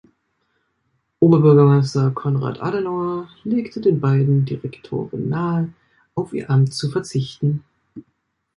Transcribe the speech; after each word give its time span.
Oberbürgermeister 1.19 2.09
Konrad 2.09 2.59
Adenauer 2.59 3.29
legte 3.43 3.81
den 3.81 4.01
beiden 4.01 4.45
Direktoren 4.45 5.29
nahe, 5.29 5.71
auf 6.15 6.33
ihr 6.33 6.49
Amt 6.49 6.73
zu 6.73 6.89
verzichten. 6.89 7.63